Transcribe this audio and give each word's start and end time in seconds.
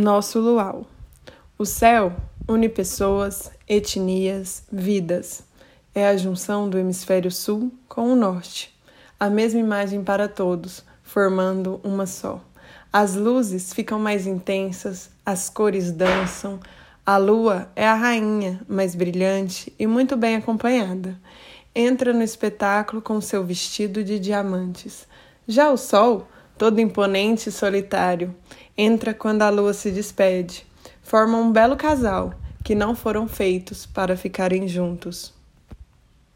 Nosso 0.00 0.40
luau. 0.40 0.86
O 1.58 1.66
céu 1.66 2.16
une 2.48 2.70
pessoas, 2.70 3.50
etnias, 3.68 4.62
vidas. 4.72 5.42
É 5.94 6.08
a 6.08 6.16
junção 6.16 6.70
do 6.70 6.78
hemisfério 6.78 7.30
sul 7.30 7.70
com 7.86 8.10
o 8.10 8.16
norte. 8.16 8.74
A 9.18 9.28
mesma 9.28 9.60
imagem 9.60 10.02
para 10.02 10.26
todos, 10.26 10.82
formando 11.02 11.82
uma 11.84 12.06
só. 12.06 12.42
As 12.90 13.14
luzes 13.14 13.74
ficam 13.74 13.98
mais 13.98 14.26
intensas, 14.26 15.10
as 15.24 15.50
cores 15.50 15.92
dançam. 15.92 16.58
A 17.04 17.18
lua 17.18 17.70
é 17.76 17.86
a 17.86 17.94
rainha, 17.94 18.58
mais 18.66 18.94
brilhante 18.94 19.70
e 19.78 19.86
muito 19.86 20.16
bem 20.16 20.36
acompanhada. 20.36 21.14
Entra 21.74 22.14
no 22.14 22.22
espetáculo 22.22 23.02
com 23.02 23.20
seu 23.20 23.44
vestido 23.44 24.02
de 24.02 24.18
diamantes. 24.18 25.06
Já 25.46 25.70
o 25.70 25.76
sol, 25.76 26.26
todo 26.60 26.78
imponente 26.78 27.48
e 27.48 27.52
solitário, 27.52 28.36
entra 28.76 29.14
quando 29.14 29.40
a 29.40 29.48
lua 29.48 29.72
se 29.72 29.90
despede. 29.90 30.66
Formam 31.02 31.44
um 31.44 31.50
belo 31.50 31.74
casal 31.74 32.34
que 32.62 32.74
não 32.74 32.94
foram 32.94 33.26
feitos 33.26 33.86
para 33.86 34.14
ficarem 34.14 34.68
juntos. 34.68 35.32